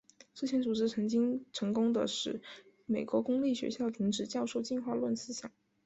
[0.33, 2.41] 这些组织曾经成功地使
[2.87, 5.51] 美国公立学校停止教授进化论思想。